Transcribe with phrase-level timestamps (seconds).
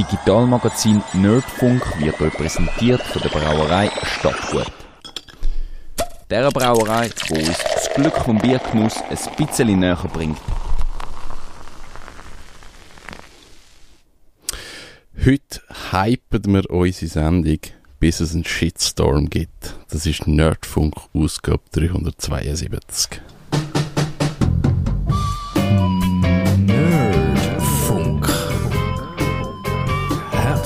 [0.00, 4.72] Digitalmagazin Nerdfunk wird repräsentiert von der Brauerei Stadtgut.
[6.30, 10.38] Der Brauerei, wo uns das Glück vom Biergenuss ein bisschen näher bringt.
[15.22, 15.60] Heute
[15.92, 17.58] hypen wir unsere Sendung,
[17.98, 19.76] bis es einen Shitstorm gibt.
[19.90, 23.20] Das ist Nerdfunk Ausgabe 372.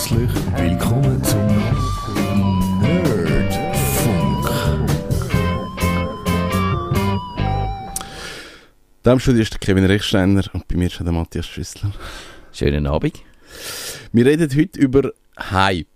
[0.05, 1.47] Herzlich willkommen zum
[2.79, 4.51] Nerdfunk.
[9.03, 11.91] Da im Studio ist der Kevin Rechsteiner und bei mir ist der Matthias Schüssler.
[12.53, 13.23] Schönen Abend.
[14.13, 15.87] Wir reden heute über Hype.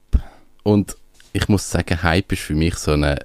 [0.63, 0.97] Und
[1.35, 3.19] ich muss sagen, Hype ist für mich so eine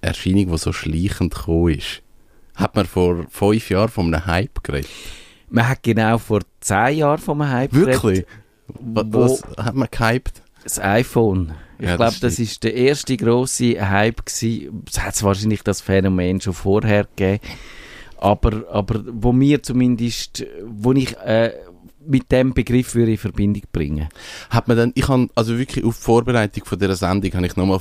[0.00, 2.02] Erscheinung, die so schleichend gekommen ist.
[2.56, 4.90] Hat man vor fünf Jahren von einem Hype geredet?
[5.50, 8.00] Man hat genau vor zehn Jahren vom Hype Wirklich?
[8.00, 8.26] geredet.
[8.78, 10.42] Was, hat man gehypt?
[10.62, 11.52] Das iPhone.
[11.78, 14.82] Ich Ja, glaube, das ist der erste grosse Hype gewesen.
[14.90, 17.40] Es hat wahrscheinlich das Phänomen schon vorher gegeben.
[18.18, 21.52] Aber, aber wo mir zumindest, wo ich äh,
[22.06, 24.08] mit dem Begriff würde in Verbindung bringen.
[24.50, 27.56] Hat man dann, ich habe, also wirklich auf die Vorbereitung von dieser Sendung habe ich
[27.56, 27.78] nochmal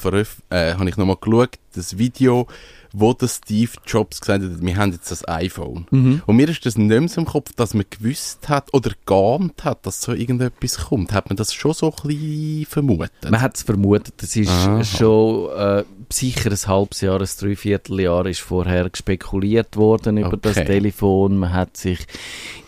[0.49, 2.47] äh, habe ich nochmal geschaut, das Video,
[2.93, 5.85] wo der Steve Jobs gesagt hat, wir haben jetzt das iPhone.
[6.25, 9.63] Und mir ist das nicht mehr so im Kopf, dass man gewusst hat oder geahnt
[9.63, 11.13] hat, dass so irgendetwas kommt.
[11.13, 13.11] Hat man das schon so ein bisschen vermutet?
[13.29, 14.83] Man hat es vermutet, das ist Aha.
[14.83, 20.65] schon äh, sicher ein halbes Jahr, ein Dreivierteljahr ist vorher spekuliert worden über das Okay.
[20.65, 21.37] Telefon.
[21.37, 21.99] Man hat sich,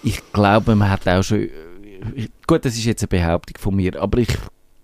[0.04, 1.50] ich glaube, man hat auch schon,
[2.48, 4.30] gut, das ist jetzt eine Behauptung von mir, aber ich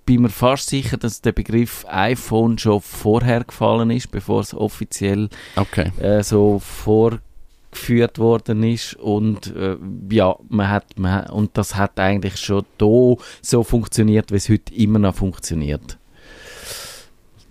[0.07, 5.29] bin mir fast sicher, dass der Begriff iPhone schon vorher gefallen ist, bevor es offiziell
[5.55, 5.91] Okay.
[5.99, 9.75] äh, so vorgeführt worden ist und äh,
[10.09, 14.49] ja, man hat, man hat, und das hat eigentlich schon da so funktioniert, wie es
[14.49, 15.97] heute immer noch funktioniert.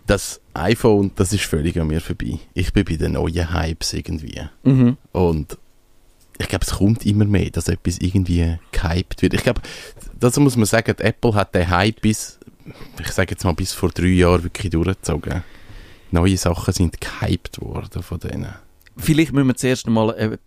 [0.07, 2.39] Das iPhone, das ist völlig an mir vorbei.
[2.55, 4.41] Ich bin bei den neuen Hypes irgendwie.
[4.63, 4.97] Mhm.
[5.13, 5.59] Und
[6.39, 9.35] ich glaube, es kommt immer mehr, dass etwas irgendwie gehypt wird.
[9.35, 9.63] Ich glaube,
[10.21, 12.39] dazu muss man sagen, Apple hat den Hype bis,
[13.01, 15.43] ich sage jetzt mal, bis vor drei Jahren wirklich durchgezogen.
[16.11, 18.55] Neue Sachen sind gehypt worden von denen.
[18.97, 20.39] Vielleicht müssen wir zuerst einmal eine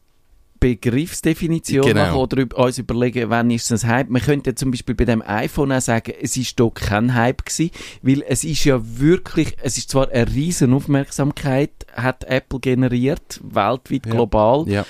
[0.60, 2.02] Begriffsdefinition Genau.
[2.06, 4.10] machen oder uns überlegen, wann ist es ein Hype.
[4.10, 7.72] Man könnte zum Beispiel bei dem iPhone auch sagen, es ist doch kein Hype gewesen,
[8.02, 14.06] weil es ist ja wirklich, es ist zwar eine riesen Aufmerksamkeit, hat Apple generiert, weltweit,
[14.06, 14.12] Ja.
[14.12, 14.86] global, Ja.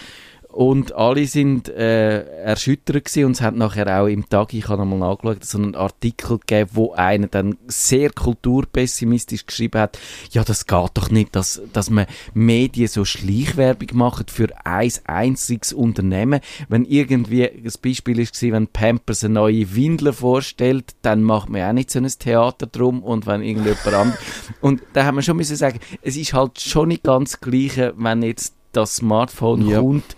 [0.59, 4.81] Und alle sind äh, erschüttert gewesen und es hat nachher auch im Tag, ich habe
[4.81, 9.97] einmal nachgeschaut, so einen Artikel gegeben, wo einer dann sehr kulturpessimistisch geschrieben hat,
[10.31, 15.71] ja, das geht doch nicht, dass, dass man Medien so Schleichwerbung machen für ein einziges
[15.71, 16.41] Unternehmen.
[16.67, 21.61] Wenn irgendwie, das Beispiel ist gewesen, wenn Pampers eine neue Windel vorstellt, dann macht man
[21.61, 24.19] auch nicht so ein Theater drum und wenn irgendjemand anderes,
[24.59, 27.93] und da haben wir schon müssen sagen, es ist halt schon nicht ganz das Gleiche,
[27.95, 29.79] wenn jetzt das Smartphone Ja.
[29.79, 30.15] kommt,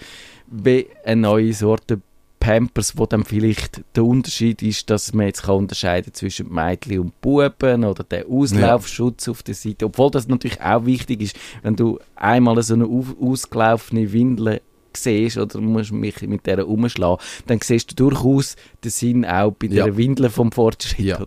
[0.51, 2.01] wie eine neue Sorte
[2.39, 7.21] Pampers, wo dann vielleicht der Unterschied ist, dass man jetzt kann unterscheiden zwischen Mädchen und
[7.21, 9.85] Buben oder der Auslaufschutz auf der Seite.
[9.85, 14.59] Obwohl das natürlich auch wichtig ist, wenn du einmal so eine auf- ausgelaufene Windel
[14.97, 19.67] siehst oder musst mich mit der umschlagen, dann siehst du durchaus den Sinn auch bei
[19.67, 19.85] Ja.
[19.85, 20.99] der Windel vom Fortschritt.
[21.05, 21.19] Ja.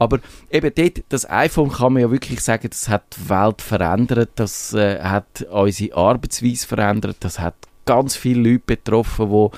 [0.00, 0.18] Aber
[0.50, 4.74] eben dort, das iPhone kann man ja wirklich sagen, das hat die Welt verändert, das
[4.74, 7.54] äh, hat unsere Arbeitsweise verändert, das hat
[7.86, 9.50] ganz viele Leute betroffen,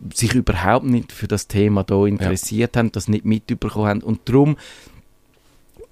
[0.00, 4.28] die sich überhaupt nicht für das Thema hier interessiert haben, das nicht mitbekommen haben und
[4.28, 4.56] darum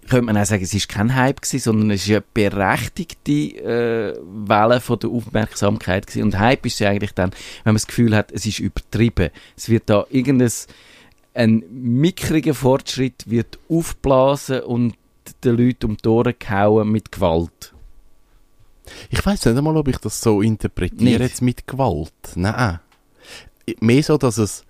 [0.09, 4.19] könnte man auch sagen, es ist kein Hype gewesen, sondern es ist eine berechtigte äh,
[4.21, 6.25] Welle von der Aufmerksamkeit gewesen.
[6.25, 7.31] Und Hype ist ja eigentlich dann,
[7.63, 9.31] wenn man das Gefühl hat, es ist übertrieben.
[9.57, 10.51] Es wird da irgendein
[11.35, 14.95] ein mickriger Fortschritt wird aufblasen und
[15.45, 17.72] den Leuten um die Ohren gehauen mit Gewalt.
[19.11, 21.21] Ich weiß nicht einmal, ob ich das so interpretiere, Nicht?
[21.21, 22.13] jetzt mit Gewalt.
[22.35, 22.81] Nein.
[23.81, 24.65] Mehr so, dass es,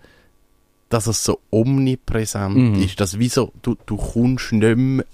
[0.89, 2.83] dass es so omnipräsent Mhm.
[2.83, 5.05] ist, dass wie so, du, du kommst nicht mehr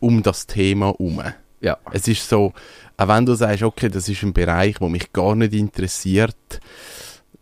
[0.00, 1.22] um das Thema herum.
[1.60, 1.76] Ja.
[1.92, 2.52] Es ist so,
[2.96, 6.36] auch wenn du sagst, okay, das ist ein Bereich, der mich gar nicht interessiert,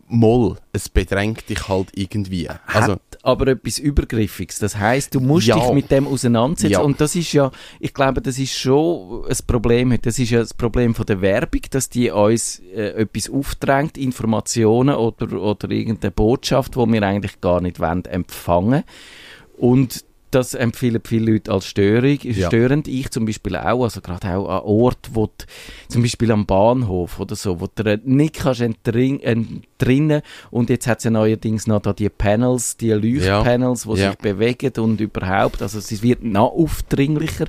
[0.07, 2.49] moll, es bedrängt dich halt irgendwie.
[2.67, 4.59] Also, hat aber etwas Übergriffiges.
[4.59, 5.57] Das heißt, du musst Ja.
[5.59, 6.73] dich mit dem auseinandersetzen.
[6.73, 6.81] Ja.
[6.81, 9.99] Und das ist ja, ich glaube, das ist schon ein Problem.
[10.03, 14.95] Das ist ja das Problem von der Werbung, dass die uns äh, etwas aufdrängt, Informationen
[14.95, 18.85] oder, oder irgendeine Botschaft, die wir eigentlich gar nicht wollen, empfangen.
[19.57, 20.05] Und
[20.35, 22.49] das empfehlen viele Leute als Störung, Ja.
[22.49, 22.89] störend.
[22.89, 25.33] Ich zum Beispiel auch, also gerade auch an Orten, wo du,
[25.89, 30.99] zum Beispiel am Bahnhof oder so, wo du nicht kannst entrin- entrinnen und jetzt hat
[30.99, 34.11] es ja neuerdings noch da die Panels, die Leuchtpanels, die Ja.
[34.11, 37.47] sich bewegen und überhaupt, also es wird noch aufdringlicher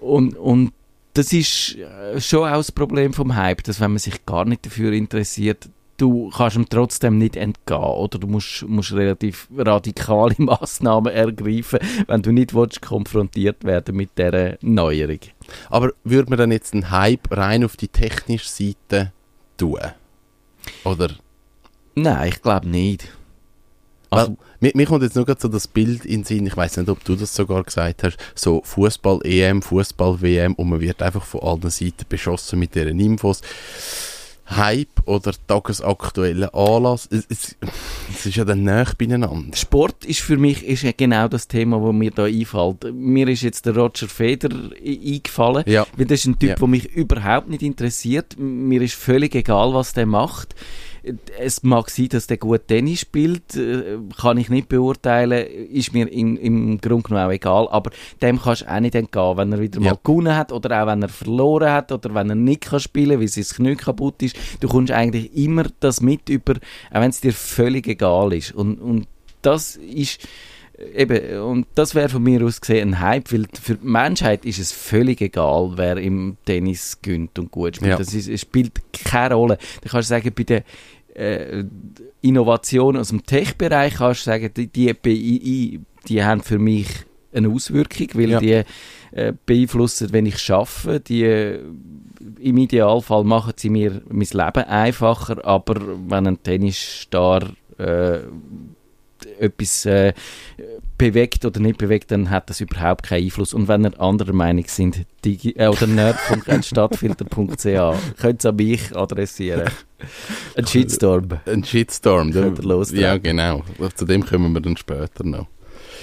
[0.00, 0.72] und, und
[1.14, 4.66] das ist äh, schon auch das Problem vom Hype, dass wenn man sich gar nicht
[4.66, 11.12] dafür interessiert, du kannst ihm trotzdem nicht entgehen oder du musst, musst relativ radikale Massnahmen
[11.12, 15.20] ergreifen, wenn du nicht willst, konfrontiert werden mit dieser Neuerung.
[15.70, 19.12] Aber würde man dann jetzt einen Hype rein auf die technische Seite
[19.56, 19.78] tun?
[20.84, 21.10] Oder?
[21.94, 23.08] Nein, ich glaube nicht.
[24.10, 26.76] Also, mir, mir kommt jetzt nur gerade so das Bild in den Sinn, ich weiß
[26.76, 31.40] nicht, ob du das sogar gesagt hast, so Fußball-EM, Fußball-WM und man wird einfach von
[31.42, 33.40] allen Seiten beschossen mit diesen Infos.
[34.46, 37.56] Hype oder tagesaktueller Anlass, es, es,
[38.10, 39.40] es ist ja dann näher beieinander.
[39.54, 42.92] Sport ist für mich ist ja genau das Thema, das mir da einfällt.
[42.92, 45.86] Mir ist jetzt der Roger Federer i- eingefallen, Ja.
[45.96, 46.56] weil das ist ein Typ, Ja.
[46.56, 48.36] der mich überhaupt nicht interessiert.
[48.38, 50.54] Mir ist völlig egal, was der macht.
[51.38, 56.10] Es mag sein, dass der gut Tennis spielt, äh, kann ich nicht beurteilen, ist mir
[56.10, 57.90] im, im Grunde genommen auch egal, aber
[58.22, 59.90] dem kannst du auch nicht entgehen, wenn er wieder Ja.
[59.90, 63.20] mal gewonnen hat oder auch wenn er verloren hat oder wenn er nicht kann spielen,
[63.20, 64.36] weil sein Knie kaputt ist.
[64.60, 66.54] Du kommst eigentlich immer das mit über,
[66.90, 68.52] auch wenn es dir völlig egal ist.
[68.54, 69.06] Und, und
[69.42, 70.26] das ist
[70.78, 74.44] äh, eben, und das wäre von mir aus gesehen ein Hype, weil für die Menschheit
[74.44, 77.90] ist es völlig egal, wer im Tennis gönnt und gut spielt.
[77.90, 77.98] Ja.
[77.98, 78.72] Das ist, es spielt
[79.04, 79.58] keine Rolle.
[79.82, 80.64] Da kannst du sagen, bei der
[81.14, 81.64] äh,
[82.20, 86.88] Innovation aus dem Tech-Bereich kannst du sagen, die, die BII, die haben für mich
[87.32, 88.38] eine Auswirkung, weil Ja.
[88.40, 88.62] die
[89.12, 91.60] äh, beeinflussen, wenn ich schaffe, die äh,
[92.40, 95.74] im Idealfall machen sie mir mein Leben einfacher, aber
[96.08, 97.42] wenn ein Tennisstar
[97.78, 98.18] äh,
[99.38, 100.12] etwas äh,
[100.98, 103.54] bewegt oder nicht bewegt, dann hat das überhaupt keinen Einfluss.
[103.54, 109.70] Und wenn ihr anderer Meinung sind, digi äh, oder nerd.stadtfilter.ch, könnt ihr an mich adressieren.
[110.56, 111.28] Ein Shitstorm.
[111.46, 112.32] Ein Shitstorm.
[112.32, 113.02] da- Könnt ihr lostreten.
[113.02, 113.62] Ja, genau.
[113.94, 115.46] Zu dem kommen wir dann später noch.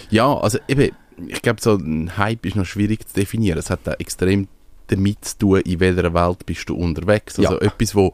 [0.09, 0.91] Ja, also eben,
[1.27, 3.59] ich glaube, so ein Hype ist noch schwierig zu definieren.
[3.59, 4.47] Es hat da extrem
[4.87, 7.39] damit zu tun, in welcher Welt bist du unterwegs.
[7.39, 7.61] Also Ja.
[7.61, 8.13] etwas, wo,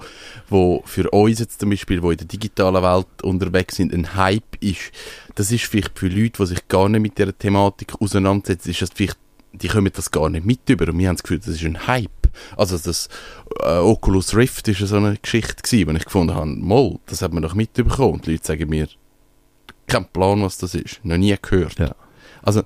[0.50, 4.56] wo für uns jetzt zum Beispiel, wo in der digitalen Welt unterwegs sind, ein Hype
[4.60, 4.92] ist,
[5.36, 8.90] das ist vielleicht für Leute, die sich gar nicht mit dieser Thematik auseinandersetzen, ist das
[8.94, 9.18] vielleicht,
[9.54, 11.88] die kommen das gar nicht mit über und wir haben das Gefühl, das ist ein
[11.88, 12.10] Hype.
[12.56, 13.10] Also das
[13.62, 17.34] äh, Oculus Rift ist so eine Geschichte gewesen, wo ich gefunden habe, moll, das hat
[17.34, 18.16] man doch mitbekommen.
[18.16, 18.88] Und die Leute sagen mir,
[19.88, 21.80] kein Plan, was das ist, noch nie gehört.
[21.80, 21.96] Ja.
[22.44, 22.64] Also,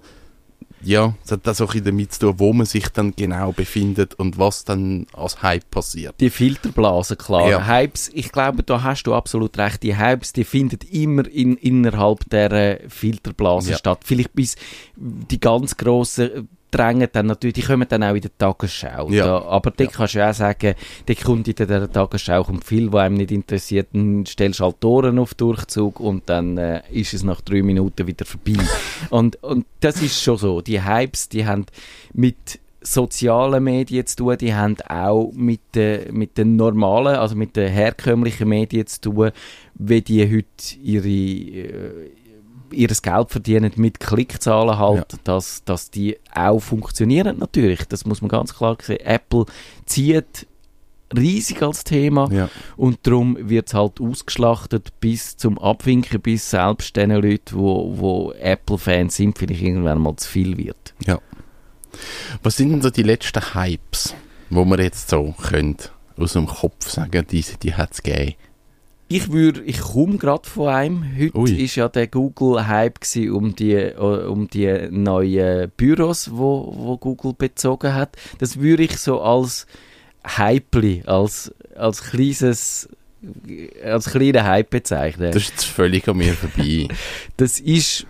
[0.84, 4.14] ja, es hat das auch ein damit zu tun, wo man sich dann genau befindet
[4.16, 6.16] und was dann als Hype passiert.
[6.20, 7.50] Die Filterblasen, klar.
[7.50, 7.68] Ja.
[7.68, 9.84] Hypes, ich glaube, da hast du absolut recht.
[9.84, 13.78] Die Hypes, die finden immer in, innerhalb der Filterblase Ja.
[13.78, 14.02] statt.
[14.04, 14.56] Vielleicht bis
[14.96, 19.10] die ganz grossen drängen dann natürlich, die kommen dann auch in der Tagesschau.
[19.10, 19.26] Ja.
[19.26, 19.90] Da, aber da Ja.
[19.90, 20.74] kannst du ja auch sagen,
[21.08, 24.78] der kommt in der Tagesschau kommt viel, was einem nicht interessiert, dann stellst du halt
[24.82, 28.54] die Ohren auf Durchzug und dann äh, ist es nach drei Minuten wieder vorbei.
[29.10, 30.62] und, und das ist schon so.
[30.62, 31.66] Die Hypes, die haben
[32.14, 37.56] mit sozialen Medien zu tun, die haben auch mit, den mit den normalen, also mit
[37.56, 39.32] den herkömmlichen Medien zu tun,
[39.76, 41.08] wie die heute ihre,
[42.74, 48.30] ihres Geld verdienen mit Klickzahlen halt, dass, dass die auch funktionieren natürlich, das muss man
[48.30, 49.00] ganz klar sehen.
[49.02, 49.46] Apple
[49.86, 50.48] zieht
[51.16, 52.50] riesig als Thema Ja.
[52.78, 58.32] und darum wird es halt ausgeschlachtet bis zum Abwinken, bis selbst den Leuten, wo, wo
[58.34, 60.94] Apple-Fans sind, vielleicht irgendwann mal zu viel wird.
[61.06, 61.20] Ja.
[62.44, 64.16] Was sind denn so die letzten Hypes,
[64.50, 68.36] wo man jetzt so könnt aus dem Kopf sagen, diese, die hat es gegeben?
[69.14, 71.06] Ich würde, ich komme gerade von einem.
[71.18, 71.52] Heute Ui.
[71.52, 72.98] ist ja der Google-Hype
[73.32, 78.16] um die, äh, um die neuen Büros, wo, wo Google bezogen hat.
[78.40, 79.68] Das würde ich so als
[80.24, 82.88] Hypeli, als, als kleines,
[83.84, 85.34] als kleinen Hype bezeichnen.
[85.34, 86.88] Das ist völlig an mir vorbei.
[87.36, 88.08] Das ist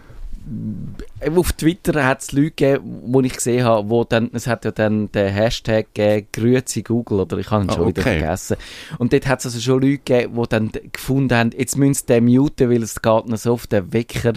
[1.35, 4.71] auf Twitter hat es Leute gegeben, wo ich gesehen habe, wo dann, es hat ja
[4.71, 8.19] dann den Hashtag gegeben, Grüezi Google, oder ich habe ihn Ah, schon wieder okay.
[8.19, 8.57] vergessen.
[8.97, 12.05] Und dort hat es also schon Leute gegeben, die dann gefunden haben, jetzt müssen sie
[12.07, 14.33] den muten, weil es geht ihnen so auf den Wecker,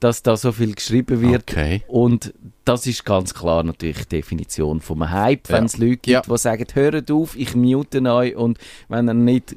[0.00, 1.50] dass da so viel geschrieben wird.
[1.50, 1.82] Okay.
[1.88, 2.34] Und
[2.64, 5.56] das ist ganz klar natürlich die Definition vom Hype, Ja.
[5.56, 6.22] wenn es Leute gibt, Ja.
[6.22, 8.58] die sagen, hört auf, ich mute euch und
[8.88, 9.56] wenn er nicht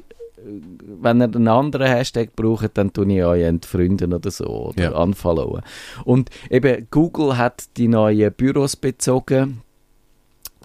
[1.00, 4.90] wenn ihr einen anderen Hashtag braucht, dann tue ich euch entfreunden oder so oder Ja.
[5.02, 5.62] unfollowen.
[6.04, 9.62] Und eben Google hat die neuen Büros bezogen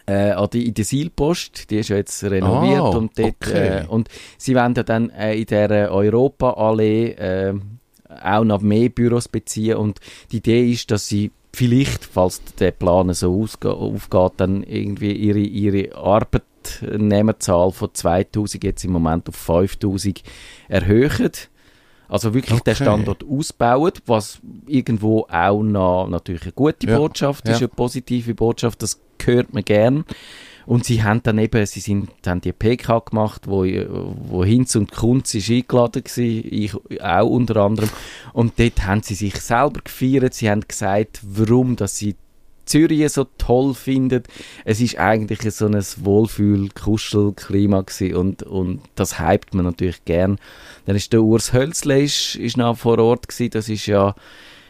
[0.05, 3.83] äh, an die, in der Seilpost, die ist ja jetzt renoviert Ah, und dort, okay.
[3.83, 7.53] äh, und sie wollen ja dann äh, in der Europa-Allee äh,
[8.23, 9.99] auch noch mehr Büros beziehen und
[10.31, 15.95] die Idee ist, dass sie vielleicht, falls der Plan so aufgeht, dann irgendwie ihre, ihre
[16.81, 20.23] Arbeitnehmerzahl von 2000 jetzt im Moment auf 5000
[20.69, 21.31] erhöhen.
[22.09, 22.71] Also wirklich Okay.
[22.71, 27.67] den Standort ausbauen, was irgendwo auch noch natürlich eine gute Ja, Botschaft ist, ja.
[27.67, 30.05] eine positive Botschaft, das hört man gern.
[30.65, 34.91] Und sie haben dann eben, sie sind, haben die PK gemacht, wo, wo Hinz und
[34.91, 37.89] Kunz ist eingeladen gewesen, ich auch unter anderem.
[38.31, 42.15] Und dort haben sie sich selber gefeiert, sie haben gesagt, warum, dass sie
[42.65, 44.23] Zürich so toll finden.
[44.65, 50.39] Es ist eigentlich so ein Wohlfühl-Kuschel-Klima und, und das hypt man natürlich gern.
[50.85, 53.51] Dann ist der Urs Hölzle ist, ist noch vor Ort gewesen.
[53.51, 54.15] Das ist ja,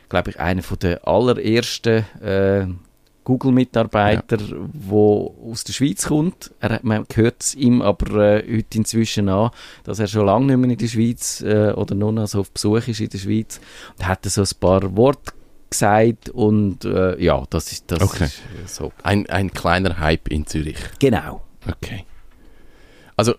[0.09, 2.67] glaube ich, einer von der allerersten äh,
[3.23, 4.37] Google-Mitarbeiter,
[4.73, 6.53] wo aus der Schweiz kommt.
[6.59, 9.51] Er, man hört es ihm aber äh, heute inzwischen an,
[9.83, 12.51] dass er schon lange nicht mehr in der Schweiz äh, oder nur noch so auf
[12.51, 13.59] Besuch ist in der Schweiz
[13.97, 15.33] und hat so ein paar Worte
[15.73, 18.25] gesagt und äh, ja, das ist das Okay.
[18.25, 18.91] ist äh, so.
[19.03, 20.77] Ein, ein kleiner Hype in Zürich.
[20.99, 21.43] Genau.
[21.67, 22.05] Okay.
[23.15, 23.35] Also,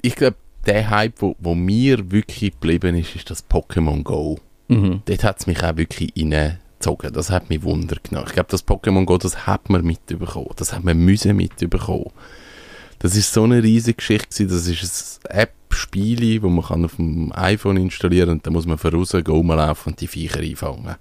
[0.00, 0.36] ich glaube,
[0.66, 4.38] der Hype, wo, wo mir wirklich geblieben ist, ist das Pokémon Go.
[4.68, 5.02] Mhm.
[5.04, 7.12] Dort hat es mich auch wirklich reingezogen.
[7.12, 8.26] Das hat mich Wunder genommen.
[8.28, 10.50] Ich glaube, das Pokémon Go, das hat man mitbekommen.
[10.56, 12.10] Das hat man müssen mitbekommen.
[13.00, 14.46] Das ist so eine riesige Geschichte.
[14.46, 18.78] Das ist ein App-Spiel, wo man kann auf dem iPhone installieren und dann muss man
[18.78, 20.94] voraus gehen, rumlaufen und die Viecher einfangen.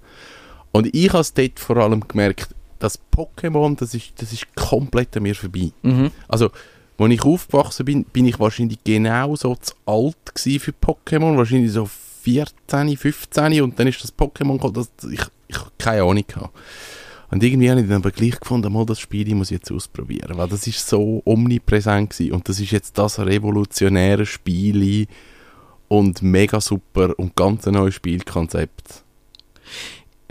[0.72, 5.16] Und ich habe es dort vor allem gemerkt, das Pokémon, das ist, das ist komplett
[5.18, 5.72] an mir vorbei.
[5.84, 6.12] Mhm.
[6.28, 6.50] Also,
[6.98, 11.38] als ich aufgewachsen bin, bin ich wahrscheinlich genau so zu alt für Pokémon.
[11.38, 11.90] Wahrscheinlich so
[12.24, 16.56] 14, 15 und dann ist das Pokémon gekommen, das, ich, ich keine Ahnung gehabt.
[17.32, 19.72] Und irgendwie habe ich dann aber gleich gefunden, mal das Spiel ich muss ich jetzt
[19.72, 25.08] ausprobieren, weil das ist so omnipräsent gewesen und das ist jetzt das revolutionäre Spiel
[25.88, 29.04] und mega super und ganz ein neues Spielkonzept.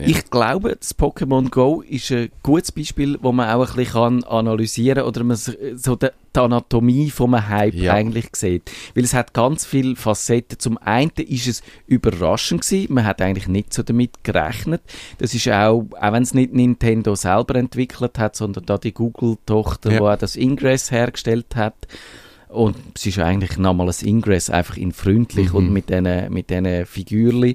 [0.01, 0.07] Ja.
[0.09, 4.25] Ich glaube, das Pokémon Go ist ein gutes Beispiel, wo man auch ein bisschen kann
[4.25, 6.09] analysieren oder man so die,
[6.41, 7.95] Anatomie einem Hype Ja.
[7.95, 8.71] eigentlich sieht.
[8.95, 10.59] Weil es hat ganz viele Facetten.
[10.59, 12.93] Zum einen ist es überraschend gewesen.
[12.95, 14.81] Man hat eigentlich nicht so damit gerechnet.
[15.19, 19.91] Das ist auch, auch wenn es nicht Nintendo selber entwickelt hat, sondern da die Google-Tochter,
[19.93, 19.99] Ja.
[19.99, 21.75] die auch das Ingress hergestellt hat.
[22.49, 25.55] Und es ist eigentlich nochmal ein Ingress, einfach in freundlich Mhm.
[25.57, 26.51] und mit diesen mit
[26.89, 27.55] Figürchen.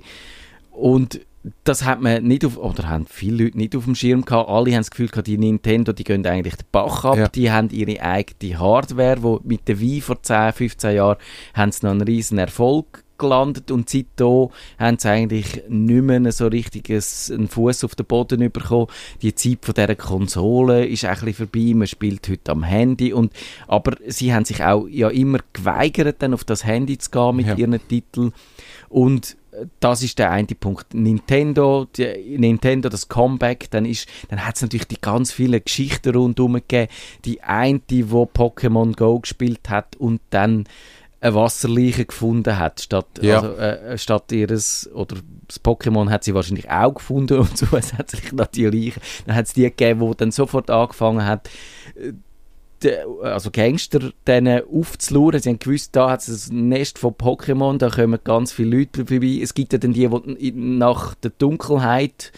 [0.71, 1.19] Und
[1.63, 4.49] das hat man nicht auf, oder haben viele Leute nicht auf dem Schirm gehabt.
[4.49, 7.17] Alle haben das Gefühl gehabt, die Nintendo, die gehen eigentlich den Bach ab.
[7.17, 7.27] Ja.
[7.27, 11.17] Die haben ihre eigene Hardware, wo mit der Wii vor 10, 15 Jahren
[11.53, 16.47] haben sie noch einen riesen Erfolg gelandet und seitdem haben sie eigentlich nicht mehr so
[16.47, 17.01] richtig ein-
[17.35, 18.87] einen Fuß auf den Boden bekommen.
[19.21, 21.71] Die Zeit von dieser Konsole ist ein bisschen vorbei.
[21.75, 23.31] Man spielt heute am Handy und
[23.69, 27.47] aber sie haben sich auch ja immer geweigert, dann auf das Handy zu gehen mit
[27.47, 27.55] Ja.
[27.55, 28.33] ihren Titeln
[28.89, 29.37] und
[29.79, 30.93] das ist der eine Punkt.
[30.93, 36.15] Nintendo, die, Nintendo, das Comeback, dann ist, dann hat es natürlich die ganz vielen Geschichten
[36.15, 36.91] rundherum gegeben.
[37.25, 40.65] Die eine, die Pokémon Go gespielt hat und dann
[41.21, 43.39] eine Wasserleiche gefunden hat, statt, Ja.
[43.39, 45.15] also, äh, statt ihres, oder
[45.47, 48.99] das Pokémon hat sie wahrscheinlich auch gefunden und zusätzlich noch die Leiche.
[49.25, 51.49] Dann hat es die gegeben, die dann sofort angefangen hat,
[51.95, 52.13] äh,
[53.23, 55.39] also Gangster denen aufzuluren.
[55.39, 59.05] Sie haben gewusst, da hat es ein Nest von Pokémon, da kommen ganz viele Leute
[59.05, 59.39] vorbei.
[59.41, 60.07] Es gibt ja dann die,
[60.39, 62.31] die nach der Dunkelheit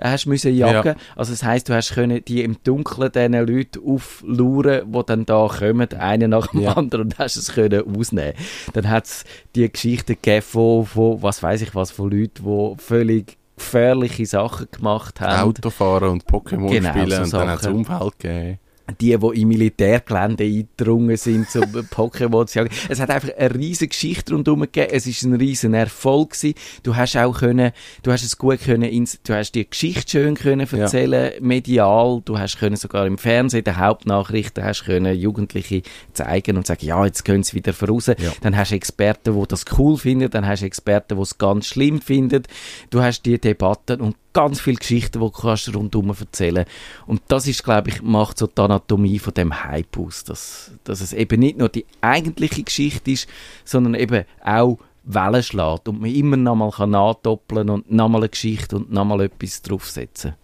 [0.00, 0.88] hast müssen jagen.
[0.88, 0.96] Ja.
[1.14, 5.46] Also das heisst, du hast können die im Dunkeln diesen Leuten aufluren, die dann da
[5.48, 6.72] kommen, einen nach dem Ja.
[6.72, 8.34] anderen, und hast es können ausnehmen.
[8.72, 9.24] Dann hat es
[9.54, 14.66] die Geschichten gegeben von, von, was weiß ich was, von Leuten, die völlig gefährliche Sachen
[14.72, 15.48] gemacht haben.
[15.48, 17.76] Autofahren und Pokémon Genau, spielen so und dann hat es Sachen.
[17.76, 18.58] Unfall gegeben.
[19.00, 22.74] Die, die im Militärgelände eingedrungen sind, zum Pokémon zu jagen.
[22.88, 24.90] Es hat einfach eine riesige Geschichte rundherum gegeben.
[24.92, 26.54] Es ist ein riesen Erfolg gewesen.
[26.82, 27.72] Du hast auch können,
[28.02, 32.20] du hast es gut können, ins, du hast die Geschichte schön können erzählen, medial.
[32.24, 37.04] Du hast können sogar im Fernsehen, der Hauptnachrichten, hast können Jugendliche zeigen und sagen, ja,
[37.04, 38.06] jetzt gehen sie wieder voraus.
[38.06, 38.14] Ja.
[38.42, 40.30] Dann hast du Experten, die das cool finden.
[40.30, 42.42] Dann hast du Experten, die es ganz schlimm finden.
[42.90, 46.66] Du hast die Debatten und ganz viele Geschichten, die du kannst rundherum erzählen
[47.06, 51.00] Und das ist, glaube ich, macht so die Anatomie von dem Hype aus, dass, dass
[51.00, 53.28] es eben nicht nur die eigentliche Geschichte ist,
[53.64, 58.28] sondern eben auch Wellen schlägt und man immer noch mal kann nachdoppeln und nochmal eine
[58.30, 60.34] Geschichte und nochmal etwas draufsetzen.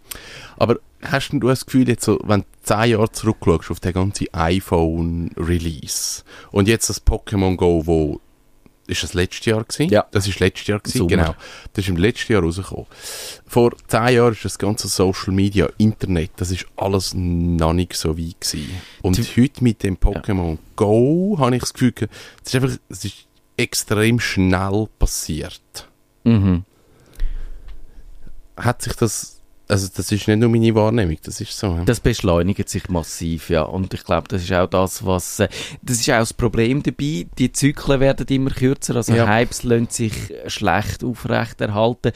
[0.57, 4.27] Aber hast du das Gefühl, jetzt so, wenn du zehn Jahre zurückschaust auf den ganzen
[4.33, 8.21] iPhone-Release und jetzt das Pokémon Go, wo
[8.91, 9.89] ist das letztes Jahr gewesen?
[9.89, 10.05] Ja.
[10.11, 11.09] Das ist letztes Jahr gewesen, Sommer.
[11.09, 11.35] genau.
[11.73, 12.85] Das ist im letzten Jahr rausgekommen.
[13.47, 18.17] Vor zehn Jahren ist das ganze Social Media, Internet, das ist alles noch nicht so
[18.17, 18.69] weit gewesen.
[19.01, 21.93] Und Du- heute mit dem Pokémon Go habe ich das Gefühl,
[22.43, 23.15] es ist einfach, es ist
[23.57, 25.87] extrem schnell passiert.
[26.23, 26.65] Mhm.
[28.57, 29.40] hat sich das,
[29.71, 31.67] also das ist nicht nur meine Wahrnehmung, das ist so.
[31.67, 31.85] ja.
[31.85, 33.63] Das beschleunigt sich massiv, ja.
[33.63, 35.39] Und ich glaube, das ist auch das, was.
[35.39, 35.47] Äh,
[35.81, 37.27] das ist auch das Problem dabei.
[37.37, 39.27] Die Zyklen werden immer kürzer, also Ja.
[39.27, 40.13] Hypes lassen sich
[40.47, 42.11] schlecht aufrechterhalten.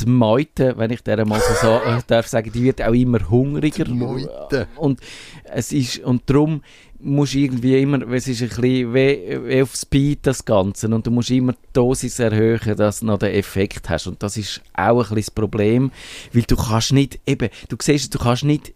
[0.00, 3.84] Die Meute, wenn ich der mal so äh, darf sagen, die wird auch immer hungriger.
[3.84, 4.68] Die Meute.
[4.76, 5.00] Und
[5.44, 6.62] es ist, und darum
[6.98, 11.06] musst du irgendwie immer, es ist ein bisschen wie, wie auf Speed das Ganze und
[11.06, 14.62] du musst immer die Dosis erhöhen, dass du noch den Effekt hast und das ist
[14.74, 15.90] auch ein bisschen das Problem,
[16.32, 18.72] weil du kannst nicht, eben, du siehst, du kannst nicht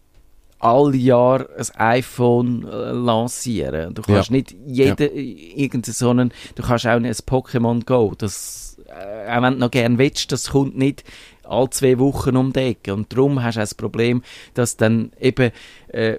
[0.58, 3.94] all Jahr ein iPhone äh, lancieren.
[3.94, 4.36] Du kannst Ja.
[4.36, 9.54] nicht jede, irgendeinen so einen, du kannst auch nicht ein Pokémon Go, das, auch wenn
[9.54, 11.04] du noch gerne willst, das kommt nicht
[11.44, 12.94] alle zwei Wochen um die Ecke.
[12.94, 14.22] Und darum hast du das Problem,
[14.54, 15.50] dass dann eben
[15.88, 16.18] äh,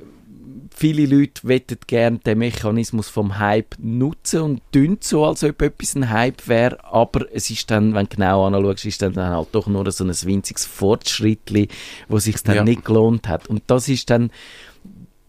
[0.76, 5.96] viele Leute wettet gerne den Mechanismus vom Hype nutzen und tun so, als ob etwas
[5.96, 9.68] ein Hype wäre, aber es ist dann, wenn du genau anschaust, ist dann halt doch
[9.68, 11.68] nur so ein winziges Fortschrittli,
[12.08, 12.64] wo sich dann Ja.
[12.64, 13.48] nicht gelohnt hat.
[13.48, 14.32] Und das ist dann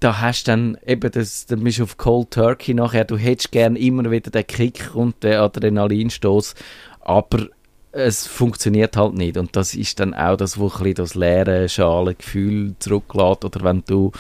[0.01, 3.53] da hast du dann eben das, dann bist du auf Cold Turkey nachher, du hättest
[3.53, 6.57] gern immer wieder den Kick und den Adrenalinstoß,
[7.03, 7.49] aber
[7.93, 9.37] es funktioniert halt nicht.
[9.37, 13.45] Und das ist dann auch das, wo ein das leere Schalengefühl zurücklässt.
[13.45, 14.13] Oder wenn du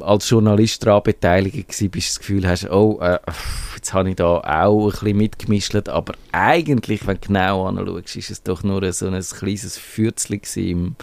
[0.00, 3.18] als Journalist daran beteiligt gewesen bist, das Gefühl hast, oh, äh,
[3.74, 8.30] jetzt habe ich da auch ein bisschen mitgemischt, aber eigentlich, wenn du genau anschaust, ist
[8.30, 10.96] es doch nur so ein kleines Fürzchen im,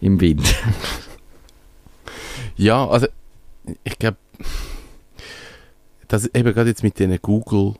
[0.00, 0.42] im Wind.
[2.56, 3.06] Ja, also
[3.82, 4.18] ich glaube,
[6.06, 7.74] das eben gerade jetzt mit diesen Google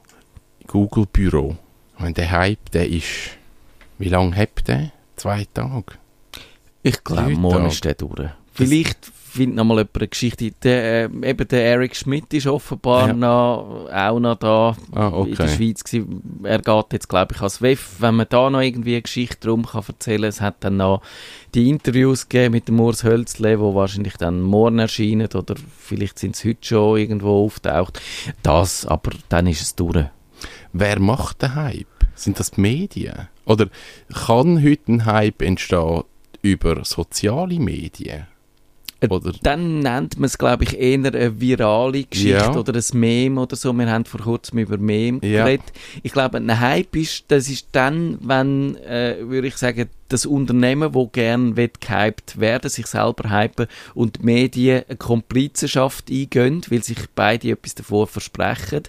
[0.67, 1.57] Google Büro,
[1.99, 3.07] meine, der Hype, der ist,
[3.99, 4.91] wie lange hat der?
[5.17, 5.85] Zwei Tage.
[6.83, 8.29] Ich glaube, morgen ist der durch.
[8.53, 10.53] Vielleicht findet noch mal jemand eine Geschichte.
[10.63, 13.13] Der, äh, eben der Eric Schmidt ist offenbar Ja.
[13.15, 15.49] noch, auch noch da Ah, in der okay.
[15.49, 16.41] Schweiz gewesen.
[16.45, 17.97] Er geht jetzt, glaube ich, als WEF.
[17.99, 21.03] Wenn man da noch irgendwie eine Geschichte drum kann erzählen, es hat dann noch
[21.55, 26.37] die Interviews gegeben mit dem Urs Hölzle, wo wahrscheinlich dann morgen erscheinen oder vielleicht sind
[26.37, 28.01] sie heute schon irgendwo auftaucht.
[28.45, 30.05] Das, aber dann ist es durch.
[30.77, 31.87] Wer macht den Hype?
[32.17, 33.29] Sind das die Medien?
[33.45, 33.69] Oder
[34.13, 36.03] kann heute ein Hype entstehen
[36.43, 38.27] über soziale Medien?
[39.11, 42.57] Oder Dann nennt man es, glaube ich, eher eine virale Geschichte Ja.
[42.57, 43.73] oder ein Meme oder so.
[43.73, 45.45] Wir haben vor kurzem über Meme Ja.
[45.45, 45.73] geredet.
[46.03, 50.95] Ich glaube, ein Hype ist, das ist dann, wenn, äh, würde ich sagen, das Unternehmen,
[50.95, 56.83] wo gern will gehypt werden, sich selber hypen und die Medien eine Komplizenschaft eingehen, weil
[56.83, 58.83] sich beide etwas davon versprechen,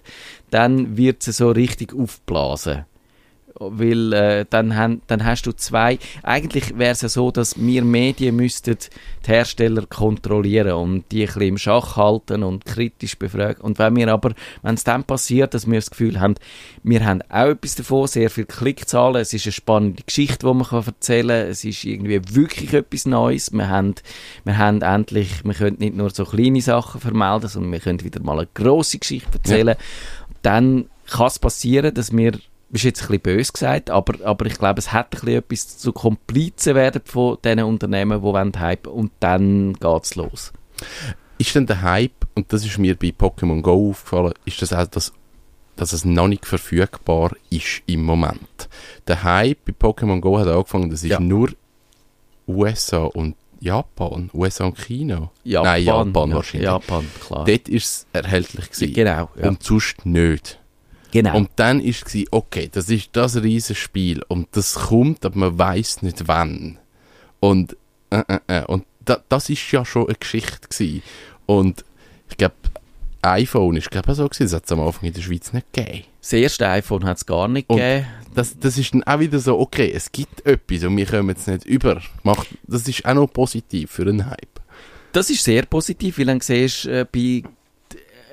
[0.51, 2.85] dann wird es so richtig aufblasen
[3.59, 5.97] weil äh, dann, han, dann hast du zwei.
[6.23, 8.77] Eigentlich wäre es ja so, dass wir Medien müssten
[9.25, 13.61] die Hersteller kontrollieren und die ein bisschen im Schach halten und kritisch befragen.
[13.61, 16.35] Und wenn wir aber, wenn es dann passiert, dass wir das Gefühl haben,
[16.83, 20.67] wir haben auch etwas davon, sehr viel Klickzahlen, es ist eine spannende Geschichte, die man
[20.67, 23.95] kann erzählen kann, es ist irgendwie wirklich etwas Neues, wir haben,
[24.43, 28.21] wir haben endlich, wir können nicht nur so kleine Sachen vermelden, sondern wir können wieder
[28.21, 29.75] mal eine grosse Geschichte erzählen.
[30.41, 32.33] Dann kann es passieren, dass wir
[32.71, 35.77] ist jetzt ein bisschen böse gesagt, aber, aber ich glaube, es hat ein bisschen etwas
[35.77, 40.51] zu Komplizen werden von diesen Unternehmen, die wollen hypen und dann geht's los.
[41.37, 44.87] ist denn der Hype, und das ist mir bei Pokémon Go aufgefallen, ist das auch,
[44.87, 45.13] das,
[45.75, 48.69] dass es noch nicht verfügbar ist im Moment.
[49.07, 51.19] Der Hype bei Pokémon Go hat angefangen, das ist Ja.
[51.19, 51.49] nur
[52.47, 55.31] USA und Japan, USA und China.
[55.43, 56.67] Japan, Nein, Japan ja, wahrscheinlich.
[56.69, 57.45] Japan, klar.
[57.45, 58.93] Dort ist es erhältlich gewesen.
[58.93, 59.47] genau, ja.
[59.47, 60.59] Und sonst nicht.
[61.11, 61.37] Genau.
[61.37, 65.57] Und dann ist es, okay, das ist das riesige Spiel und das kommt, aber man
[65.57, 66.77] weiß nicht wann.
[67.39, 67.75] Und,
[68.09, 71.03] äh, äh, äh, und da, das ist ja schon eine Geschichte gewesen.
[71.45, 71.85] Und
[72.29, 72.55] ich glaube,
[73.21, 76.03] iPhone ist glaube so gewesen, das hat es am Anfang in der Schweiz nicht gegeben.
[76.21, 78.07] das erste iPhone hat es gar nicht Und- gegeben.
[78.35, 81.47] Das, das ist dann auch wieder so, okay, es gibt etwas und wir kommen jetzt
[81.47, 82.01] nicht über.
[82.23, 84.59] Macht, das ist auch noch positiv für einen Hype.
[85.13, 87.43] Das ist sehr positiv, weil dann siehst äh, bei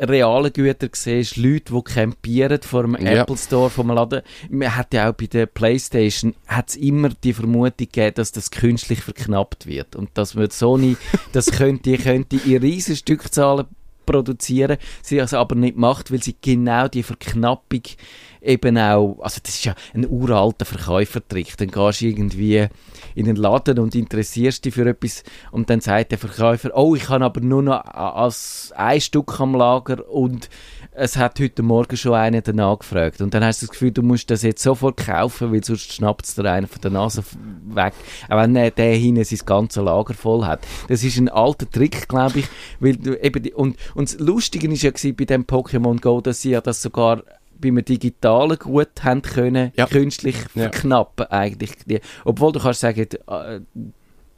[0.00, 3.22] realen Gütern siehst Leute, die campieren vor dem Ja.
[3.22, 4.22] Apple Store, vom Laden.
[4.50, 9.00] Man hat ja auch bei der Playstation hat's immer die Vermutung gegeben, dass das künstlich
[9.00, 9.96] verknappt wird.
[9.96, 10.96] Und dass wird Sony,
[11.32, 13.66] das könnte, könnte in riesen Stückzahlen
[14.12, 17.82] produzieren, sie das aber nicht macht, weil sie genau die Verknappung
[18.42, 22.66] eben auch, also das ist ja ein uralter Verkäufertrick, dann gehst du irgendwie
[23.14, 27.08] in den Laden und interessierst dich für etwas und dann sagt der Verkäufer, oh, ich
[27.08, 30.48] habe aber nur noch ein Stück am Lager und
[30.94, 34.02] es hat heute Morgen schon einer danach gefragt und dann hast du das Gefühl, du
[34.02, 37.22] musst das jetzt sofort kaufen, weil sonst schnappt es dir einer von der Nase
[37.68, 37.94] weg,
[38.28, 40.60] auch wenn der hinten sein ganzes Lager voll hat.
[40.88, 42.46] Das ist ein alter Trick, glaube ich,
[42.80, 46.20] weil du eben die, und, und das Lustige ist ja gewesen bei dem Pokémon Go,
[46.20, 47.22] dass sie ja das sogar
[47.58, 49.86] beim Digitalen gut haben können, Ja.
[49.86, 50.64] künstlich Ja.
[50.64, 51.70] verknappen eigentlich.
[51.86, 53.60] Die, obwohl du kannst sagen, äh,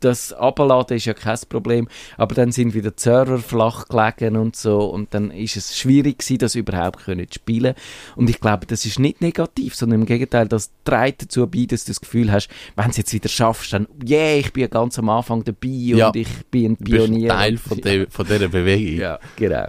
[0.04, 4.54] das Abladen ist ja kein Problem, aber dann sind wieder die Server flach gelegen und
[4.56, 7.74] so und dann ist es schwierig gewesen, das überhaupt können zu spielen
[8.16, 11.84] und ich glaube, das ist nicht negativ, sondern im Gegenteil, das trägt dazu bei, dass
[11.84, 14.98] du das Gefühl hast, wenn du es jetzt wieder schaffst, dann, yeah, ich bin ganz
[14.98, 16.08] am Anfang dabei Ja.
[16.08, 17.28] und ich bin ein Du Pionier.
[17.30, 19.00] Teil von, der, von dieser Bewegung.
[19.00, 19.66] Ja, genau.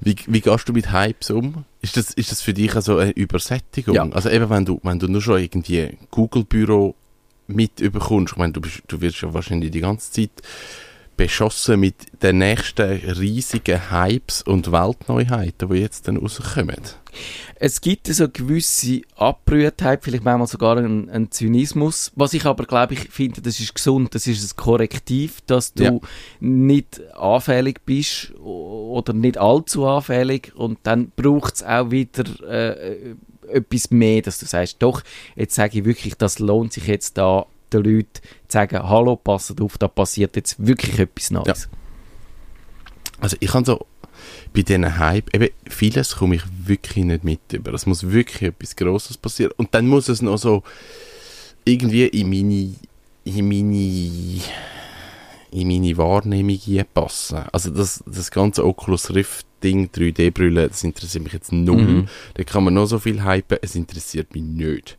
[0.00, 1.64] Wie, wie gehst du mit Hypes um?
[1.80, 3.94] Ist das, ist das für dich also eine Übersättigung?
[3.94, 4.08] Ja.
[4.10, 6.94] Also eben, wenn du, wenn du nur schon irgendwie Google-Büro
[7.46, 10.30] mit überkommst, ich meine, du, bist, du wirst ja wahrscheinlich die ganze Zeit
[11.16, 16.76] beschossen mit den nächsten riesigen Hypes und Weltneuheiten, die jetzt dann rauskommen.
[17.54, 22.12] Es gibt so gewisse Abbrühtheit, vielleicht manchmal sogar einen, einen Zynismus.
[22.14, 25.84] Was ich aber, glaube ich, finde, das ist gesund, das ist ein Korrektiv, dass du
[25.84, 25.98] Ja.
[26.40, 33.14] nicht anfällig bist oder nicht allzu anfällig und dann braucht es auch wieder äh,
[33.52, 35.02] etwas mehr, dass du sagst, doch,
[35.34, 38.10] jetzt sage ich wirklich, das lohnt sich jetzt da den Leuten
[38.48, 41.68] zu sagen, hallo, passt auf, da passiert jetzt wirklich etwas Neues.
[43.20, 43.86] Also ich kann so
[44.54, 47.72] bei diesen Hype, eben vieles komme ich wirklich nicht mit über.
[47.74, 49.52] Es muss wirklich etwas Grosses passieren.
[49.56, 50.62] Und dann muss es noch so
[51.64, 52.74] irgendwie in meine,
[53.24, 54.42] in meine,
[55.50, 56.58] in meine Wahrnehmung
[56.94, 57.44] passen.
[57.52, 61.82] Also das, das ganze Oculus Rift Ding, 3D-Brille, das interessiert mich jetzt null.
[61.82, 62.08] Mhm.
[62.34, 64.98] Da kann man noch so viel hypen, es interessiert mich nicht.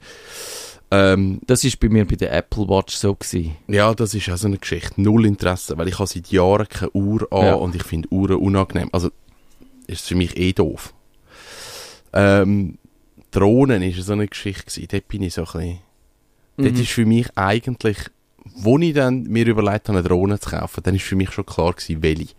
[0.89, 3.55] Ähm, Das ist bei mir bei der Apple Watch so gewesen.
[3.67, 5.01] ja, das ist auch so eine Geschichte.
[5.01, 7.53] Null Interesse, weil ich habe seit Jahren keine Uhr an Ja.
[7.55, 8.89] und ich finde Uhren unangenehm.
[8.91, 9.09] Also
[9.87, 10.93] ist es für mich eh doof.
[12.13, 12.77] Ähm,
[13.31, 14.87] Drohnen ist so eine Geschichte gewesen.
[14.91, 15.79] Dort bin ich so ein bisschen...
[16.57, 16.81] Dort Mhm.
[16.81, 17.97] ist für mich eigentlich...
[18.55, 21.45] Wo ich dann mir überlegt habe, eine Drohne zu kaufen, dann ist für mich schon
[21.45, 22.33] klar gewesen, welche.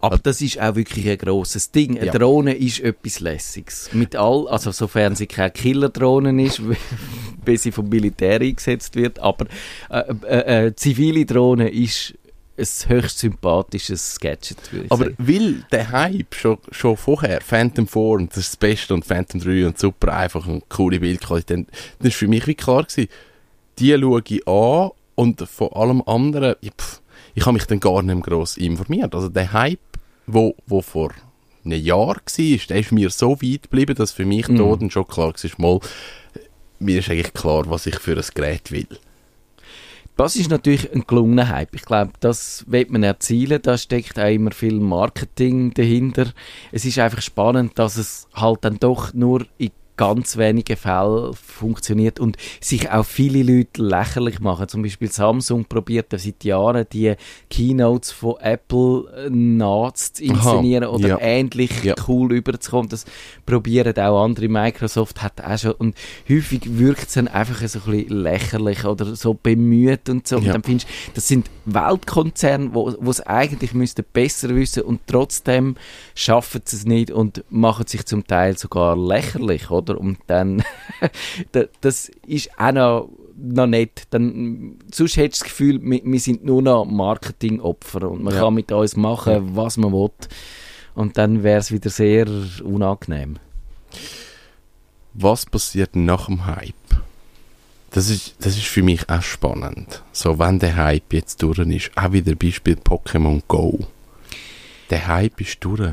[0.00, 1.96] Aber das ist auch wirklich ein grosses Ding.
[1.98, 2.12] Eine Ja.
[2.12, 3.90] Drohne ist etwas Lässiges.
[3.92, 6.60] Mit all, also sofern sie keine Killerdrohne ist,
[7.44, 9.46] bis sie vom Militär eingesetzt wird, aber
[9.90, 12.14] äh, äh, äh, zivile Drohne ist
[12.58, 14.58] ein höchst sympathisches Gadget,
[14.90, 15.16] Aber sagen.
[15.18, 19.40] weil der Hype schon, schon vorher, Phantom 4 und das ist das Beste und Phantom
[19.40, 21.66] 3 und super, einfach eine coole Bildqualität, dann,
[21.98, 23.08] dann ist für mich wie klar gewesen,
[23.78, 27.00] die schaue ich an und von allem anderen, pff,
[27.34, 29.14] ich habe mich dann gar nicht mehr gross informiert.
[29.14, 29.78] Also der Hype,
[30.26, 31.10] wo, wo vor
[31.64, 34.78] einem Jahr war, der ist mir so weit geblieben, dass für mich Mhm.
[34.78, 35.80] dann schon klar war, mal,
[36.78, 38.86] mir ist eigentlich klar, was ich für ein Gerät will.
[40.16, 41.74] Das ist natürlich ein gelungener Hype.
[41.74, 43.62] Ich glaube, das wird man erzielen.
[43.62, 46.32] Da steckt auch immer viel Marketing dahinter.
[46.70, 49.70] Es ist einfach spannend, dass es halt dann doch nur in
[50.02, 54.68] ganz wenigen Fällen funktioniert und sich auch viele Leute lächerlich machen.
[54.68, 57.14] Zum Beispiel Samsung probiert seit Jahren die
[57.50, 61.18] Keynotes von Apple äh, nachzuinszenieren oder ja.
[61.20, 61.94] ähnlich Ja.
[62.08, 62.88] cool überzukommen.
[62.88, 63.04] Das
[63.46, 64.48] probieren auch andere.
[64.48, 65.96] Microsoft hat auch schon und
[66.28, 70.36] häufig wirkt es dann einfach so ein bisschen lächerlich oder so bemüht und so.
[70.36, 70.52] Und Ja.
[70.52, 75.76] dann findest du, das sind Weltkonzerne, wo es eigentlich müssten besser wissen und trotzdem
[76.14, 79.91] schaffen sie es nicht und machen sich zum Teil sogar lächerlich, oder?
[79.96, 80.62] Und dann,
[81.52, 84.04] da- das ist auch noch, noch nicht.
[84.10, 88.40] Dann, sonst hättest du das Gefühl, wir, wir sind nur noch Marketingopfer und man Ja.
[88.40, 90.10] kann mit uns machen, was man will.
[90.94, 92.26] Und dann wäre es wieder sehr
[92.62, 93.38] unangenehm.
[95.14, 96.74] was passiert nach dem Hype?
[97.90, 100.02] Das ist, das ist für mich auch spannend.
[100.12, 103.80] So, wenn der Hype jetzt durch ist, auch wieder Beispiel Pokémon Go.
[104.88, 105.92] Der Hype ist durch.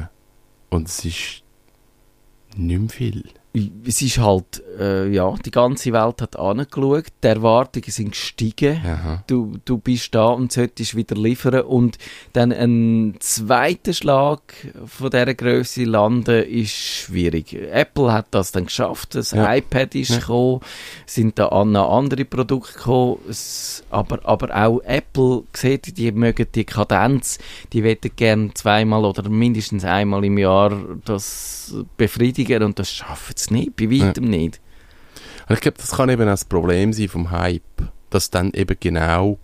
[0.69, 1.43] Und es ist
[2.55, 3.23] nicht mehr viel.
[3.83, 8.79] Es ist halt, äh, ja, die ganze Welt hat angeschaut, die Erwartungen sind gestiegen.
[8.85, 9.23] Aha.
[9.25, 11.97] Du, du bist da und solltest wieder liefern und
[12.33, 14.39] dann ein zweiter Schlag
[14.85, 17.53] von dieser Größe landen ist schwierig.
[17.53, 19.55] Apple hat das dann geschafft, das Ja.
[19.55, 20.19] iPad ist Ja.
[20.19, 20.61] gekommen,
[21.07, 26.65] sind da an andere Produkte gekommen, es, aber, aber auch Apple sieht, die mögen die
[26.65, 27.39] Kadenz,
[27.73, 30.71] die wollen gerne zweimal oder mindestens einmal im Jahr
[31.03, 34.59] das befriedigen und das schaffen sie nicht, bei weitem nicht.
[35.47, 37.63] Und ich glaube, das kann eben auch das Problem sein vom Hype,
[38.09, 39.39] dass dann eben genau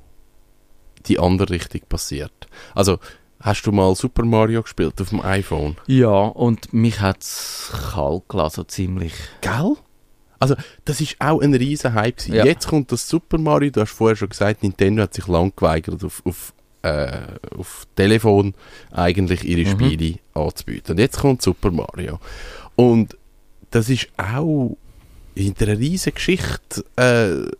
[1.08, 2.47] die andere Richtung passiert.
[2.73, 2.99] Also,
[3.39, 5.75] hast du mal Super Mario gespielt auf dem iPhone?
[5.88, 9.13] Ja, und mich hat es kalt gelassen, so ziemlich.
[9.41, 9.73] Gell?
[10.39, 12.21] Also, das ist auch ein riesen Hype.
[12.27, 12.45] Ja.
[12.45, 16.03] Jetzt kommt das Super Mario, du hast vorher schon gesagt, Nintendo hat sich lang geweigert,
[16.03, 17.19] auf, auf, äh,
[17.58, 18.53] auf Telefon
[18.91, 19.79] eigentlich ihre Mhm.
[19.79, 20.91] Spiele anzubieten.
[20.93, 22.19] Und jetzt kommt Super Mario.
[22.75, 23.17] Und
[23.75, 24.77] das ist auch
[25.35, 27.51] hinter einer riesen Geschichte äh,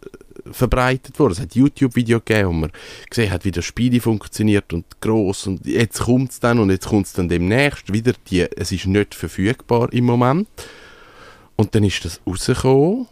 [0.50, 1.34] verbreitet worden.
[1.34, 2.72] Es hat YouTube-Video gegeben, wo man
[3.10, 6.88] gesehen hat, wie das Spiel funktioniert und gross und jetzt kommt es dann und jetzt
[6.88, 8.14] kommt es dann demnächst wieder.
[8.30, 10.48] Die, es ist nicht verfügbar im Moment.
[11.58, 13.08] Und dann ist das rausgekommen.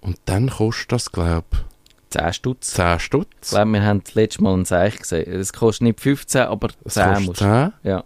[0.00, 1.46] Und dann kostet das, glaube
[2.10, 2.68] 10 Stutz.
[2.70, 3.50] ich, 10 Ich Stutz.
[3.50, 5.32] glaube, wir haben das letzte Mal ein Zeichen gesehen.
[5.32, 7.72] Es kostet nicht 15, aber Es 10 kostet musst 10.
[7.84, 8.04] Ja.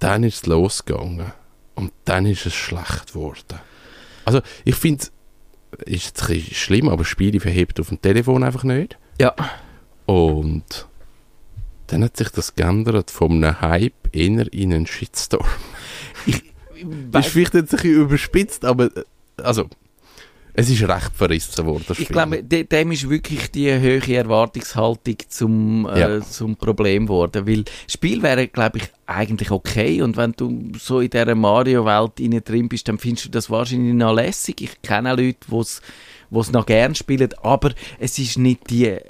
[0.00, 1.32] Dann ist es losgegangen.
[1.78, 3.60] Und dann ist es schlecht geworden.
[4.24, 5.12] Also, ich finde es
[5.84, 8.98] ist jetzt ein bisschen schlimm, aber Spiele verhebt auf dem Telefon einfach nicht.
[9.20, 9.32] Ja.
[10.04, 10.88] Und
[11.86, 15.46] dann hat sich das geändert von einem Hype eher in einen Shitstorm.
[17.12, 19.04] Das ist vielleicht jetzt ein bisschen überspitzt, aber äh,
[19.36, 19.68] also,
[20.60, 21.84] es ist recht verrissen worden.
[21.96, 26.20] Ich glaube, de dem ist wirklich die hohe Erwartungshaltung zum, äh, Ja.
[26.20, 27.46] zum Problem geworden.
[27.46, 30.02] Weil das Spiel wäre, glaube ich, eigentlich okay.
[30.02, 34.12] Und wenn du so in dieser Mario-Welt drin bist, dann findest du das wahrscheinlich noch
[34.12, 34.60] lässig.
[34.60, 35.56] Ich kenne Leute, die
[36.40, 39.00] es noch gern spielen, aber es ist nicht die äh,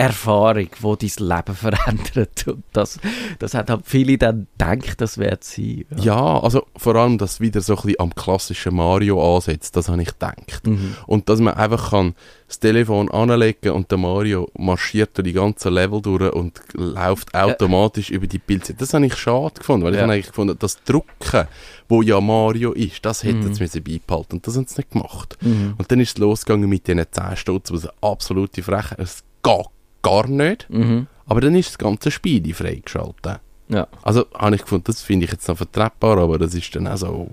[0.00, 2.44] Erfahrung, die dein Leben verändert.
[2.48, 2.98] Und das,
[3.38, 5.84] das hat halt viele dann gedacht, das wird sein.
[5.96, 10.00] Ja, also vor allem, dass wieder so ein bisschen am klassischen Mario ansetzt, das habe
[10.00, 10.66] ich gedacht.
[10.66, 10.96] Mhm.
[11.06, 12.14] Und dass man einfach kann
[12.48, 18.10] das Telefon anlegen und der Mario marschiert durch die ganzen Level durch und läuft automatisch
[18.10, 18.78] über die Bildseite.
[18.78, 20.04] Das habe ich schade gefunden, weil ich Ja.
[20.04, 21.46] habe eigentlich gefunden, das Drucken,
[21.88, 23.54] wo ja Mario ist, das hätte Mhm.
[23.54, 25.36] sie müssen beibehalten und das haben sie nicht gemacht.
[25.42, 25.74] Mhm.
[25.76, 29.66] Und dann ist es losgegangen mit diesen 10 Stutz, was eine absolute Frechheit Es geht
[30.02, 30.68] gar nicht.
[30.70, 31.06] Mhm.
[31.26, 33.40] Aber dann ist das ganze Spiel freigeschaltet.
[33.68, 33.86] Ja.
[34.02, 36.96] Also habe ich gefunden, das finde ich jetzt noch vertretbar, aber das ist dann auch
[36.96, 37.30] so,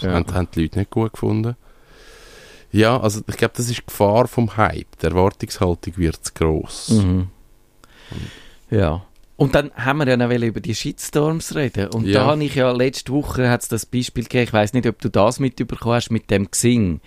[0.00, 0.12] Ja.
[0.12, 1.56] haben, haben die Leute nicht gut gefunden.
[2.70, 4.98] Ja, also ich glaube, das ist die Gefahr vom Hype.
[5.00, 6.90] Die Erwartungshaltung wird zu gross.
[6.90, 7.28] Mhm.
[8.70, 9.04] Ja.
[9.36, 11.88] Und dann haben wir ja noch über die Shitstorms reden.
[11.88, 12.20] Und Ja.
[12.20, 15.08] da habe ich ja letzte Woche hat's das Beispiel gegeben, ich weiß nicht, ob du
[15.08, 17.00] das mitbekommen hast, mit dem Xing.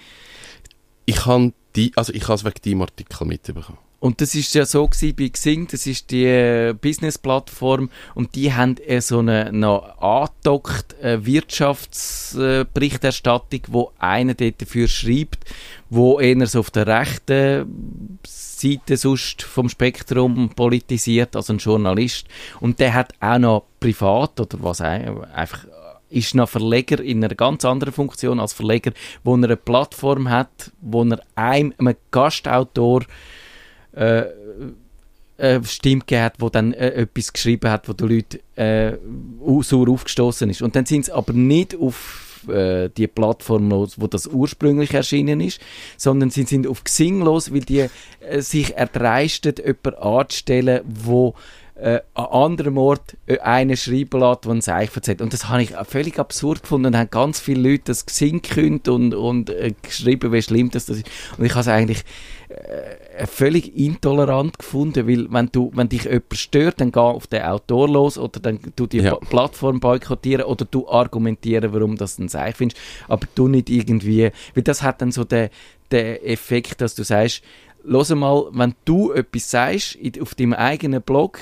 [1.05, 3.77] Ich habe die, also ich habe es wegen deinem Artikel mitbekommen.
[3.99, 8.53] Und das ist ja so gewesen bei Xing, das ist die äh, Business-Plattform und die
[8.53, 15.45] haben äh, so eine noch angedockt äh, Wirtschaftsberichterstattung, wo einer dort dafür schreibt,
[15.89, 22.27] wo eher so auf der rechten Seite sonst vom Spektrum politisiert, also ein Journalist.
[22.60, 25.65] Und der hat auch noch privat oder was auch, einfach
[26.10, 28.91] ist noch Verleger in einer ganz anderen Funktion als Verleger,
[29.23, 33.03] wo er eine Plattform hat, wo er einem, einem Gastautor
[33.97, 34.25] äh,
[35.38, 38.97] äh, Stimme gegeben hat, wo dann äh, etwas geschrieben hat, wo die Leute äh,
[39.45, 40.62] au- sauer aufgestoßen ist.
[40.62, 45.41] Und dann sind sie aber nicht auf äh, die Plattform los, wo das ursprünglich erschienen
[45.41, 45.60] ist,
[45.97, 47.88] sondern sie sind auf Xing los, weil die
[48.19, 51.36] äh, sich erdreisten, jemanden anzustellen, wo
[51.80, 55.22] äh, an anderem Ort äh, einen schreiben lässt, der ein Zeichen erzählt.
[55.22, 56.88] Und das habe ich völlig absurd gefunden.
[56.88, 61.08] Und haben ganz viele Leute das gekündigt und, und äh, geschrieben, wie schlimm das, ist.
[61.38, 62.04] Und ich habe es eigentlich
[62.50, 67.44] äh, völlig intolerant gefunden, weil wenn, du, wenn dich jemand stört, dann geh auf den
[67.44, 69.16] Autor los oder dann du die Ja.
[69.16, 74.63] Plattform boykottieren oder du argumentieren, warum das ein Zeichen findest, aber du nicht irgendwie, weil
[74.63, 75.50] das hat dann so den,
[75.92, 77.44] den Effekt, dass du sagst,
[77.84, 81.40] Los mal, wenn du etwas sagst auf deinem eigenen Blog,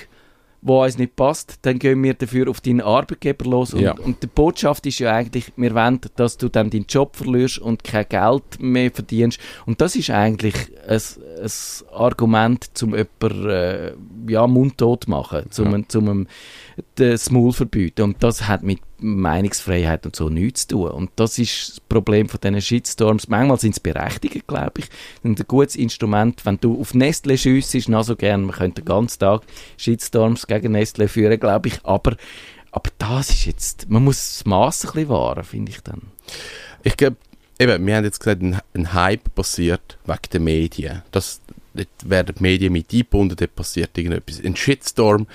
[0.67, 3.73] wo uns nicht passt, dann gehen wir dafür auf deinen Arbeitgeber los.
[3.75, 3.91] Und, Ja.
[3.93, 7.83] und die Botschaft ist ja eigentlich, wir wollen, dass du dann deinen Job verlierst und
[7.83, 9.39] kein Geld mehr verdienst.
[9.67, 10.55] Und das ist eigentlich
[10.87, 10.99] ein,
[11.39, 11.51] ein
[11.93, 13.91] Argument, um jemanden äh,
[14.27, 15.87] ja, mundtot zu machen, zum, Ja.
[15.87, 16.27] zum um,
[16.95, 18.01] das Maul verbieten.
[18.01, 20.91] Und das hat mit Meinungsfreiheit und so nichts zu tun.
[20.91, 23.27] Und das ist das Problem von diesen Shitstorms.
[23.27, 24.85] Manchmal sind es berechtigt, glaube ich.
[25.23, 28.85] Und ein gutes Instrument, wenn du auf Nestle schiessest, noch so gern, man könnte den
[28.85, 29.41] ganzen Tag
[29.77, 31.79] Shitstorms gegen Nestle führen, glaube ich.
[31.83, 32.15] Aber,
[32.71, 36.01] aber das ist jetzt, man muss das Maß ein bisschen wahren, finde ich dann.
[36.83, 37.17] Ich glaube,
[37.59, 41.03] eben, wir haben jetzt gesagt, ein, ein Hype passiert wegen den Medien.
[41.11, 41.41] Das,
[41.75, 44.41] dort werden die Medien mit eingebunden, dort passiert irgendetwas.
[44.43, 45.27] Ein Shitstorm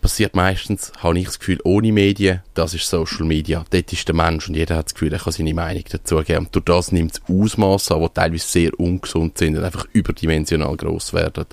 [0.00, 2.42] passiert meistens, habe ich das Gefühl, ohne Medien.
[2.54, 3.64] Das ist Social Media.
[3.70, 6.46] Dort ist der Mensch und jeder hat das Gefühl, er kann seine Meinung dazu geben.
[6.46, 10.76] Und durch das nimmt es Ausmaße an, die teilweise sehr ungesund sind und einfach überdimensional
[10.76, 11.46] gross werden.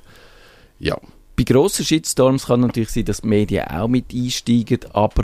[0.79, 0.97] Ja.
[1.35, 5.23] Bei grossen Shitstorms kann natürlich sein, dass die Medien auch mit einsteigen, aber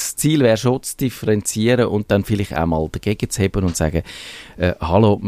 [0.00, 3.76] das Ziel wäre schon zu differenzieren und dann vielleicht auch mal dagegen zu heben und
[3.76, 4.02] sagen,
[4.56, 5.20] äh, hallo,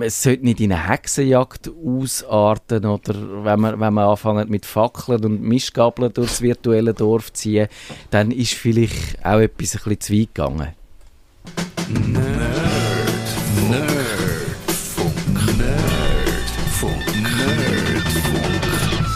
[0.00, 5.24] es sollte nicht in eine Hexenjagd ausarten oder wenn man, wenn man anfängt mit Fackeln
[5.24, 7.68] und Mischgabeln durchs virtuelle Dorf ziehen,
[8.10, 10.68] dann ist vielleicht auch etwas ein bisschen zu weit gegangen.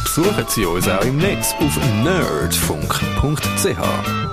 [0.05, 4.30] Besuchen Sie uns auch im Netz auf nerdfunk.ch.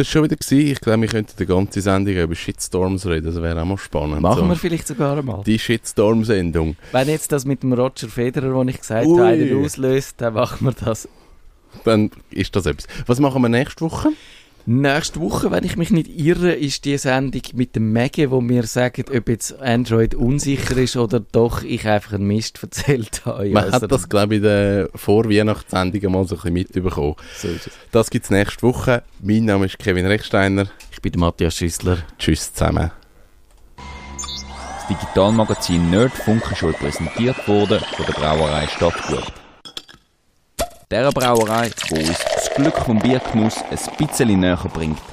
[0.00, 0.36] Das war schon wieder.
[0.36, 0.72] Gewesen.
[0.72, 3.26] Ich glaube, wir könnten die ganze Sendung über Shitstorms reden.
[3.26, 4.22] Das wäre auch mal spannend.
[4.22, 4.48] Machen so.
[4.48, 5.42] wir vielleicht sogar einmal.
[5.44, 6.76] Die Shitstorm-Sendung.
[6.92, 9.20] Wenn jetzt das mit dem Roger Federer, den ich gesagt Ui.
[9.20, 11.06] habe, auslöst, dann machen wir das.
[11.84, 12.86] Dann ist das etwas.
[13.06, 14.08] Was machen wir nächste Woche?
[14.66, 18.64] Nächste Woche, wenn ich mich nicht irre, ist die Sendung mit dem Mege, wo wir
[18.64, 23.48] sagen, ob jetzt Android unsicher ist oder doch ich einfach einen Mist erzählt habe.
[23.48, 27.16] Man Also, hat das, glaube ich, in der Vorweihnachtssendung mal so ein bisschen mitbekommen.
[27.36, 27.72] so ist es.
[27.90, 29.02] Das gibt's nächste Woche.
[29.20, 30.66] Mein Name ist Kevin Rechsteiner.
[30.92, 31.98] Ich bin der Matthias Schüssler.
[32.18, 32.90] Tschüss zusammen.
[33.76, 39.32] Das Digitalmagazin Nerdfunk ist euch präsentiert worden von der Brauerei Stadtgut.
[40.90, 42.18] Der Brauerei, wo uns
[42.50, 45.09] das Glück vom Biergenuss ein bisschen näher bringt.